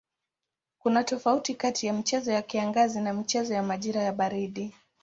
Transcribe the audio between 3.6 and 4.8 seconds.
majira ya baridi.